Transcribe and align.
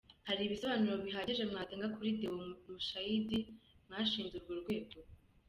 Hari 0.27 0.41
ibisobanuro 0.43 0.95
bihagije 1.05 1.43
mwatanga 1.51 1.87
kuri 1.95 2.09
Déo 2.19 2.33
Mushayidi, 2.71 3.39
mwashinze 3.87 4.33
urwo 4.37 4.53
rwego? 4.61 4.95